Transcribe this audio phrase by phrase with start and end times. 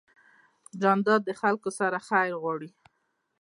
[0.81, 2.69] جانداد د خلکو سره خیر غواړي.